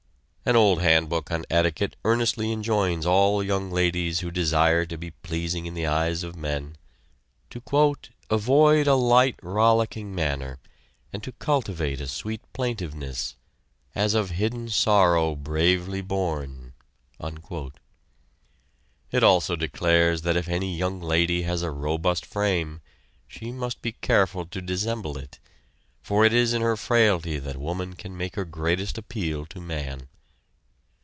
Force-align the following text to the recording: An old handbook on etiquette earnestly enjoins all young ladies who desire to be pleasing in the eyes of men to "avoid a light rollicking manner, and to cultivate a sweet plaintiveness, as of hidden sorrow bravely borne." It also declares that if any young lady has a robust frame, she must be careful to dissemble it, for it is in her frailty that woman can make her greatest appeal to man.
An 0.43 0.55
old 0.57 0.81
handbook 0.81 1.29
on 1.31 1.45
etiquette 1.51 1.95
earnestly 2.03 2.51
enjoins 2.51 3.05
all 3.05 3.41
young 3.43 3.69
ladies 3.71 4.19
who 4.19 4.31
desire 4.31 4.85
to 4.87 4.97
be 4.97 5.11
pleasing 5.11 5.65
in 5.65 5.75
the 5.75 5.85
eyes 5.85 6.23
of 6.23 6.35
men 6.35 6.75
to 7.51 7.61
"avoid 8.29 8.87
a 8.87 8.95
light 8.95 9.39
rollicking 9.41 10.13
manner, 10.13 10.59
and 11.13 11.23
to 11.23 11.31
cultivate 11.33 12.01
a 12.01 12.07
sweet 12.07 12.41
plaintiveness, 12.53 13.37
as 13.95 14.13
of 14.15 14.31
hidden 14.31 14.67
sorrow 14.67 15.35
bravely 15.35 16.01
borne." 16.01 16.73
It 19.11 19.23
also 19.23 19.55
declares 19.55 20.23
that 20.23 20.35
if 20.35 20.49
any 20.49 20.75
young 20.75 20.99
lady 20.99 21.43
has 21.43 21.61
a 21.61 21.71
robust 21.71 22.25
frame, 22.25 22.81
she 23.27 23.51
must 23.53 23.81
be 23.81 23.91
careful 23.93 24.45
to 24.47 24.61
dissemble 24.61 25.17
it, 25.17 25.39
for 26.01 26.25
it 26.25 26.33
is 26.33 26.51
in 26.51 26.61
her 26.63 26.75
frailty 26.75 27.37
that 27.39 27.55
woman 27.57 27.93
can 27.95 28.17
make 28.17 28.35
her 28.35 28.43
greatest 28.43 28.97
appeal 28.97 29.45
to 29.45 29.61
man. 29.61 30.09